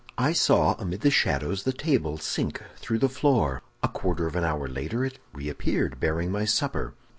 [0.17, 4.43] I saw, amid the shadows, the table sink through the floor; a quarter of an
[4.43, 6.95] hour later it reappeared, bearing my supper.